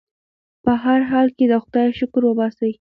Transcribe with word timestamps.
په 0.63 0.73
هر 0.83 0.99
حال 1.09 1.27
کې 1.37 1.45
د 1.51 1.53
خدای 1.63 1.87
شکر 1.99 2.21
وباسئ. 2.25 2.69